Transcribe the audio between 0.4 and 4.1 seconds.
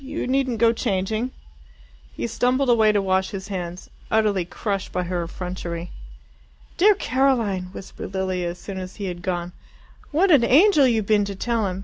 go changing." He stumbled away to wash his hands,